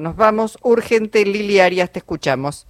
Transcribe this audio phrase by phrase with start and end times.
[0.00, 2.66] Nos vamos urgente, Lili Arias, te escuchamos.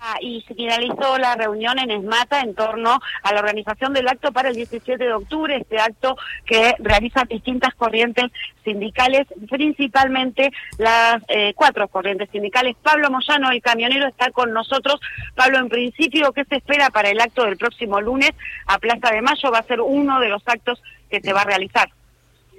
[0.00, 4.30] Ah, y se finalizó la reunión en Esmata en torno a la organización del acto
[4.30, 6.16] para el 17 de octubre, este acto
[6.46, 8.26] que realizan distintas corrientes
[8.62, 12.76] sindicales, principalmente las eh, cuatro corrientes sindicales.
[12.80, 15.00] Pablo Moyano, el camionero, está con nosotros.
[15.34, 18.30] Pablo, en principio, ¿qué se espera para el acto del próximo lunes
[18.66, 19.50] a Plaza de Mayo?
[19.50, 20.80] Va a ser uno de los actos
[21.10, 21.90] que se va a realizar.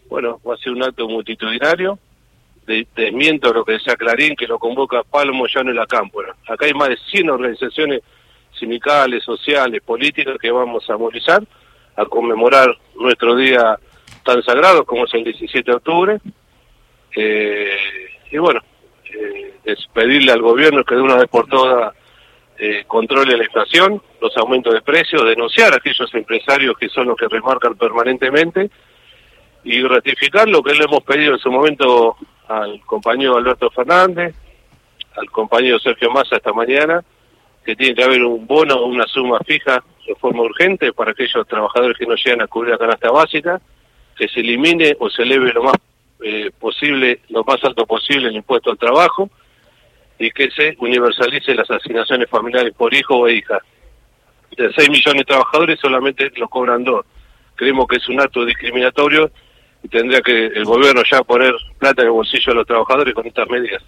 [0.09, 1.97] Bueno, va a ser un acto multitudinario
[2.95, 6.35] desmiento lo que decía Clarín, que lo convoca Pablo Moyano en la Cámpora.
[6.47, 8.01] Acá hay más de 100 organizaciones
[8.57, 11.43] sindicales, sociales, políticas que vamos a movilizar
[11.95, 13.77] a conmemorar nuestro día
[14.23, 16.19] tan sagrado como es el 17 de octubre.
[17.15, 17.77] Eh,
[18.31, 18.61] y bueno,
[19.13, 21.93] eh, es pedirle al gobierno que de una vez por todas
[22.57, 27.17] eh, controle la inflación, los aumentos de precios, denunciar a aquellos empresarios que son los
[27.17, 28.69] que remarcan permanentemente
[29.63, 32.17] y ratificar lo que le hemos pedido en su momento
[32.49, 34.35] al compañero Alberto Fernández,
[35.15, 37.03] al compañero Sergio Massa esta mañana,
[37.63, 41.47] que tiene que haber un bono o una suma fija de forma urgente para aquellos
[41.47, 43.61] trabajadores que no llegan a cubrir la canasta básica,
[44.17, 45.75] que se elimine o se eleve lo más
[46.23, 49.29] eh, posible, lo más alto posible el impuesto al trabajo
[50.17, 53.59] y que se universalice las asignaciones familiares por hijo o hija.
[54.57, 57.05] De 6 millones de trabajadores solamente lo cobran dos.
[57.55, 59.31] Creemos que es un acto discriminatorio
[59.83, 63.25] y tendría que el gobierno ya poner plata en el bolsillo de los trabajadores con
[63.25, 63.81] estas medidas.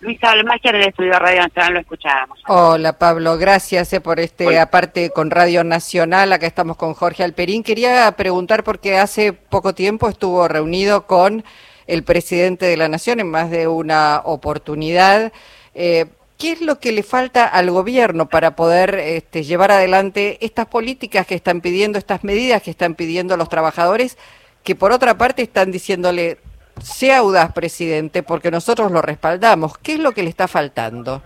[0.00, 2.38] Luisa Almacher del Estudio Radio Nacional, lo escuchábamos.
[2.48, 7.62] Hola Pablo, gracias eh, por este aparte con Radio Nacional, acá estamos con Jorge Alperín.
[7.62, 11.44] Quería preguntar porque hace poco tiempo estuvo reunido con
[11.86, 15.32] el presidente de la Nación en más de una oportunidad.
[15.74, 20.66] Eh, ¿Qué es lo que le falta al gobierno para poder este, llevar adelante estas
[20.66, 24.18] políticas que están pidiendo, estas medidas que están pidiendo los trabajadores?
[24.62, 26.38] Que por otra parte están diciéndole,
[26.80, 29.76] sea audaz, presidente, porque nosotros lo respaldamos.
[29.78, 31.22] ¿Qué es lo que le está faltando?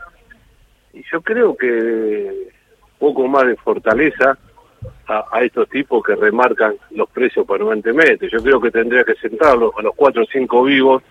[0.93, 2.49] Y yo creo que
[2.99, 4.39] poco más de fortaleza
[5.09, 8.29] a, estos tipos que remarcan los precios permanentemente.
[8.31, 11.03] Yo creo que tendría que sentarlos a los cuatro o cinco vivos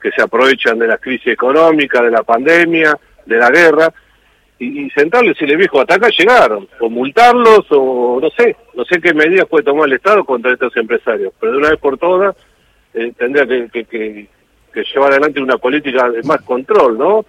[0.00, 3.92] que se aprovechan de la crisis económica, de la pandemia, de la guerra,
[4.60, 9.00] y, sentarles y le dijo, hasta acá llegaron, o multarlos, o no sé, no sé
[9.00, 12.36] qué medidas puede tomar el Estado contra estos empresarios, pero de una vez por todas
[12.92, 14.28] eh, tendría que, que,
[14.94, 17.24] llevar adelante una política de más control, ¿no?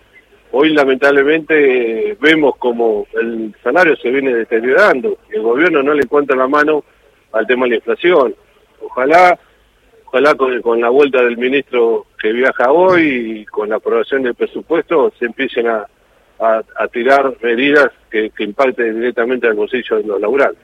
[0.52, 6.36] Hoy lamentablemente vemos como el salario se viene deteriorando, y el gobierno no le encuentra
[6.36, 6.84] la mano
[7.32, 8.36] al tema de la inflación.
[8.82, 9.40] Ojalá
[10.06, 14.36] ojalá con, con, la vuelta del ministro que viaja hoy y con la aprobación del
[14.36, 15.88] presupuesto se empiecen a,
[16.42, 20.58] a, tirar medidas que, impacten directamente al bolsillo de los laburales.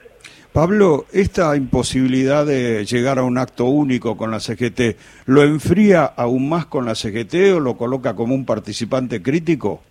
[0.51, 6.49] Pablo, esta imposibilidad de llegar a un acto único con la CGT, ¿lo enfría aún
[6.49, 9.83] más con la CGT o lo coloca como un participante crítico?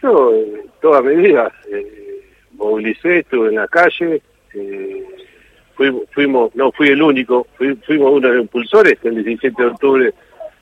[0.00, 2.24] Yo, en toda medida, eh,
[2.56, 4.22] movilicé, estuve en la calle,
[4.54, 5.04] eh,
[6.14, 10.14] fuimos, no fui el único, fuimos uno de los impulsores, el 17 de octubre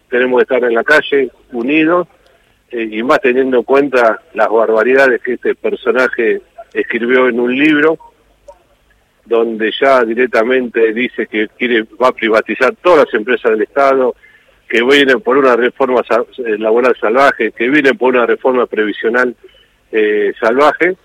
[0.08, 2.08] tenemos que estar en la calle, unidos,
[2.70, 6.40] eh, y más teniendo en cuenta las barbaridades que este personaje
[6.72, 7.98] escribió en un libro,
[9.24, 14.14] donde ya directamente dice que quiere va a privatizar todas las empresas del Estado,
[14.68, 19.34] que vienen por una reforma eh, laboral salvaje, que vienen por una reforma previsional
[19.90, 20.96] eh, salvaje.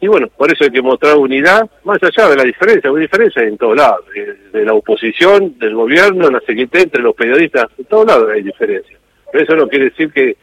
[0.00, 3.42] Y bueno, por eso hay que mostrar unidad, más allá de la diferencia, hay diferencia
[3.42, 4.06] en todos lados,
[4.50, 8.96] de, la oposición, del gobierno, la secretaría, entre los periodistas, en todos lados hay diferencia.
[9.30, 10.38] Pero eso no quiere decir que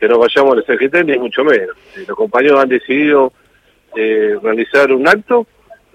[0.00, 1.76] que nos vayamos a la CGT, ni mucho menos.
[1.94, 3.32] Los compañeros han decidido
[3.94, 5.46] eh, realizar un acto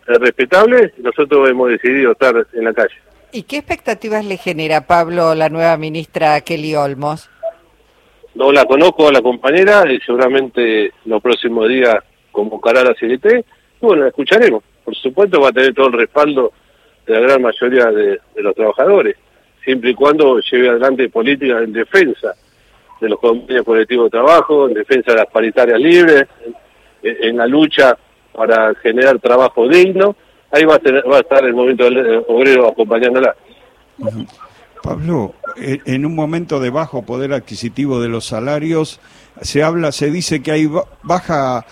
[0.05, 2.93] respetable, nosotros hemos decidido estar en la calle.
[3.31, 7.29] ¿Y qué expectativas le genera, Pablo, la nueva ministra Kelly Olmos?
[8.35, 11.95] No la conozco a la compañera y seguramente los próximos días
[12.31, 13.25] convocará a la CGT.
[13.81, 14.63] Y bueno, la escucharemos.
[14.83, 16.53] Por supuesto va a tener todo el respaldo
[17.07, 19.15] de la gran mayoría de, de los trabajadores,
[19.63, 22.35] siempre y cuando lleve adelante políticas en defensa
[22.99, 26.25] de los convenios colectivos de trabajo, en defensa de las paritarias libres,
[27.03, 27.97] en, la lucha
[28.33, 30.15] para generar trabajo digno.
[30.51, 31.85] Ahí va a, va a estar el movimiento
[32.27, 33.35] obrero acompañándola.
[34.81, 38.99] Pablo, en un momento de bajo poder adquisitivo de los salarios,
[39.41, 40.69] se habla, se dice que hay
[41.03, 41.65] baja,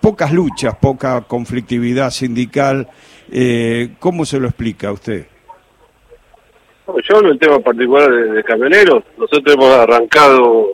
[0.00, 2.88] pocas luchas, poca conflictividad sindical.
[3.30, 5.26] Eh, ¿Cómo se lo explica a usted?
[6.96, 9.04] Yo hablo del tema particular de, camioneros.
[9.18, 10.70] Nosotros hemos arrancado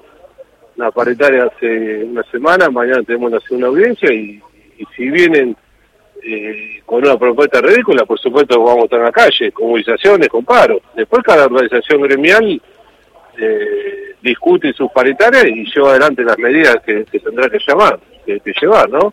[0.77, 4.41] la paritaria hace una semana, mañana tenemos una segunda audiencia y,
[4.97, 5.57] si vienen
[6.23, 10.29] eh, con una propuesta ridícula, por supuesto vamos a estar en la calle, con movilizaciones,
[10.29, 10.81] con paro.
[10.95, 12.61] Después cada organización gremial
[13.39, 18.89] eh, discute sus paritarias y lleva adelante las medidas que, tendrá que llamar, que, llevar,
[18.89, 19.13] ¿no?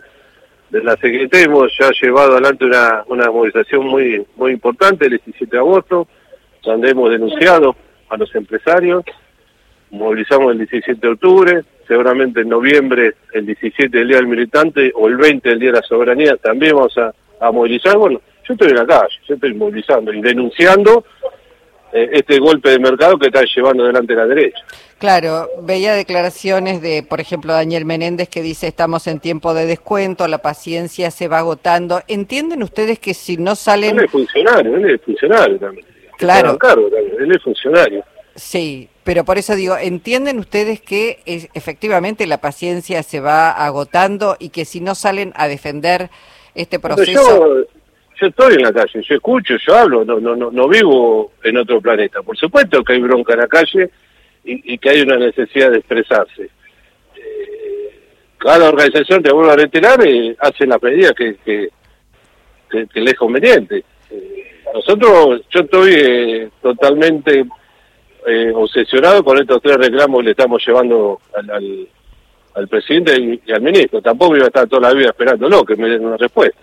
[0.70, 5.52] De la Secretaría hemos ya llevado adelante una, una movilización muy, muy importante el 17
[5.52, 6.08] de agosto,
[6.64, 7.76] donde hemos denunciado
[8.10, 9.04] a los empresarios,
[9.90, 15.08] movilizamos el 17 de octubre, seguramente en noviembre, el 17 del Día del Militante o
[15.08, 17.98] el 20 del Día de la Soberanía, también vamos a, a movilizar.
[17.98, 21.06] Bueno, yo estoy en la calle, yo estoy movilizando y denunciando
[21.94, 24.64] eh, este golpe de mercado que está llevando adelante la derecha.
[24.98, 30.28] Claro, veía declaraciones de, por ejemplo, Daniel Menéndez que dice estamos en tiempo de descuento,
[30.28, 32.02] la paciencia se va agotando.
[32.08, 33.98] ¿Entienden ustedes que si no salen...
[33.98, 35.86] Él es funcionario, él es funcionario también.
[36.28, 36.58] Claro.
[37.20, 38.04] él es funcionario.
[38.36, 41.20] Sí, pero por eso digo, ¿entienden ustedes que
[41.54, 46.10] efectivamente la paciencia se va agotando y que si no salen a defender
[46.56, 47.66] este proceso
[48.22, 51.58] yo estoy en la calle, yo escucho, yo hablo, no, no, no, no vivo en
[51.58, 52.22] otro planeta.
[52.22, 53.90] Por supuesto que hay bronca en la calle
[54.44, 56.50] y, que hay una necesidad de expresarse.
[57.16, 58.00] Eh,
[58.38, 61.70] cada organización, te vuelvo a reiterar, eh, hace la medida que, que,
[62.70, 63.84] que, le es conveniente.
[64.72, 67.46] Eh, nosotros, yo estoy totalmente
[68.54, 71.88] obsesionado con estos tres reclamos que le estamos llevando al,
[72.54, 74.02] al, presidente y, y, al ministro.
[74.02, 76.60] Tampoco iba a estar toda la vida esperándolo que me den una respuesta.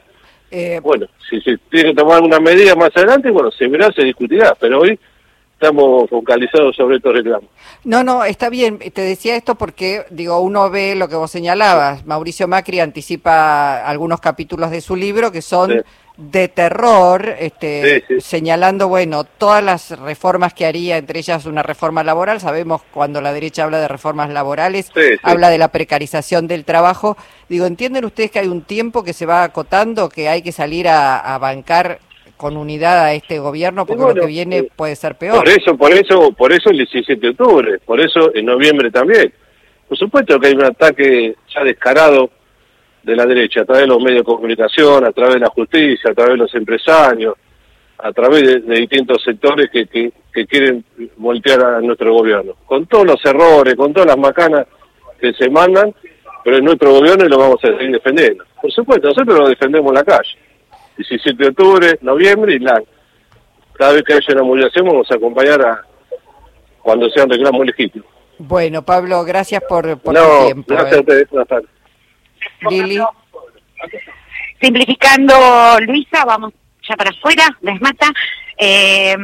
[0.50, 4.02] Eh, bueno, si se tiene que tomar una medida más adelante, bueno, se verá, se
[4.02, 4.98] discutirá, pero hoy
[5.52, 7.50] estamos focalizados sobre estos reclamos.
[7.84, 8.78] No, no, está bien.
[8.78, 12.06] Te decía esto porque, digo, uno ve lo que vos señalabas.
[12.06, 15.84] Mauricio Macri anticipa algunos capítulos de su libro que son
[16.18, 22.40] de terror, este, señalando, bueno, todas las reformas que haría, entre ellas una reforma laboral.
[22.40, 24.90] Sabemos cuando la derecha habla de reformas laborales,
[25.22, 27.16] habla de la precarización del trabajo.
[27.48, 30.88] Digo, ¿entienden ustedes que hay un tiempo que se va acotando, que hay que salir
[30.88, 32.00] a, bancar
[32.36, 35.36] con unidad a este gobierno porque lo que viene eh, puede ser peor?
[35.36, 39.32] Por eso, por eso, por eso el 17 de octubre, por eso en noviembre también.
[39.88, 42.28] Por supuesto que hay un ataque ya descarado
[43.08, 46.10] de la derecha, a través de los medios de comunicación, a través de la justicia,
[46.10, 47.34] a través de los empresarios,
[47.98, 50.12] a través de, distintos sectores que, que,
[50.46, 50.84] quieren
[51.16, 52.54] voltear a nuestro gobierno.
[52.66, 54.66] Con todos los errores, con todas las macanas
[55.20, 55.92] que se mandan,
[56.44, 58.44] pero en nuestro gobierno y lo vamos a seguir defendiendo.
[58.60, 60.38] Por supuesto, nosotros lo defendemos en la calle.
[60.96, 62.80] 17 de octubre, noviembre y la,
[63.72, 65.82] cada vez que haya una movilización vamos a acompañar a
[66.82, 68.08] cuando sean reclamos legítimos.
[68.38, 70.64] Bueno, Pablo, gracias por, por el tiempo.
[70.68, 71.00] Gracias a eh.
[71.00, 71.77] ustedes, buenas tardes.
[72.68, 73.00] Lili.
[74.60, 75.34] Simplificando,
[75.80, 76.52] Luisa, vamos
[76.88, 78.10] ya para afuera, desmata.
[78.56, 79.16] Eh,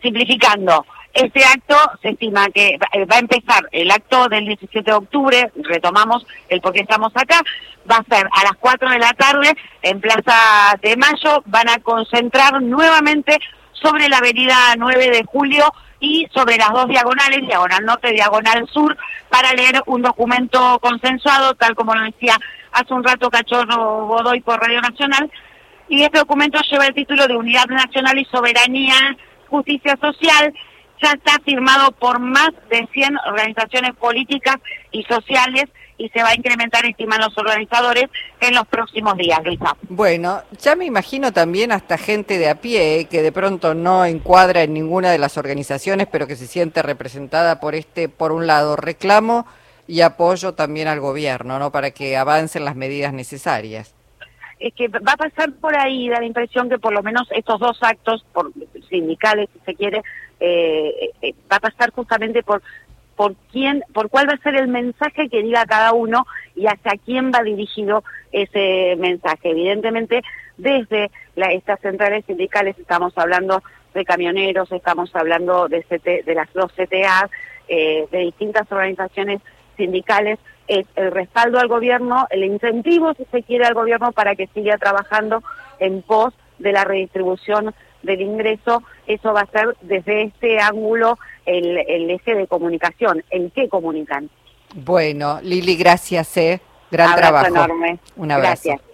[0.00, 5.52] simplificando, este acto se estima que va a empezar el acto del 17 de octubre,
[5.56, 7.42] retomamos el por qué estamos acá,
[7.90, 11.78] va a ser a las 4 de la tarde en Plaza de Mayo, van a
[11.80, 13.38] concentrar nuevamente
[13.72, 15.70] sobre la avenida 9 de Julio
[16.00, 18.96] y sobre las dos diagonales, diagonal norte, diagonal sur,
[19.28, 22.38] para leer un documento consensuado, tal como lo decía
[22.72, 25.30] hace un rato Cachorro Godoy por Radio Nacional.
[25.88, 29.16] Y este documento lleva el título de Unidad Nacional y Soberanía,
[29.48, 30.52] Justicia Social.
[31.02, 34.56] Ya está firmado por más de 100 organizaciones políticas
[34.90, 35.66] y sociales
[35.98, 38.06] y se va a incrementar, estiman los organizadores,
[38.40, 39.76] en los próximos días, Luisa.
[39.88, 44.04] Bueno, ya me imagino también hasta gente de a pie eh, que de pronto no
[44.04, 48.46] encuadra en ninguna de las organizaciones, pero que se siente representada por este, por un
[48.46, 49.46] lado, reclamo
[49.92, 51.70] y apoyo también al gobierno, ¿no?
[51.70, 53.94] Para que avancen las medidas necesarias.
[54.58, 57.60] Es que va a pasar por ahí, da la impresión que por lo menos estos
[57.60, 58.50] dos actos, por
[58.88, 60.00] sindicales, si se quiere,
[60.40, 62.62] eh, eh, va a pasar justamente por
[63.16, 66.92] por quién, por cuál va a ser el mensaje que diga cada uno y hacia
[67.04, 69.50] quién va dirigido ese mensaje.
[69.50, 70.22] Evidentemente,
[70.56, 75.84] desde estas centrales sindicales estamos hablando de camioneros, estamos hablando de,
[76.24, 77.28] de las dos CTA,
[77.68, 79.40] eh, de distintas organizaciones
[79.76, 80.38] sindicales,
[80.68, 84.78] es el respaldo al gobierno, el incentivo, si se quiere, al gobierno para que siga
[84.78, 85.42] trabajando
[85.78, 91.78] en pos de la redistribución del ingreso, eso va a ser desde este ángulo el,
[91.88, 94.30] el eje de comunicación, el qué comunican.
[94.74, 96.60] Bueno, Lili, gracias, ¿eh?
[96.90, 97.46] Gran Abrazo trabajo.
[97.54, 97.98] enorme.
[98.16, 98.68] Un abrazo.
[98.68, 98.91] Gracias.